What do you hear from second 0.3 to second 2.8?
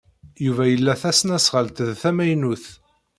Yuba ila tasnasɣalt d tamaynut.